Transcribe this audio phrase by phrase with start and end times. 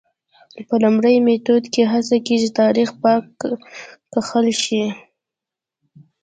[0.67, 3.23] په لومړي میتود کې هڅه کېږي تاریخ پاک
[4.11, 4.83] کښل شي.